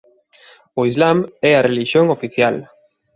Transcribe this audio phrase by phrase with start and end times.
[0.79, 1.17] O Islam
[1.49, 2.55] é a relixión oficial.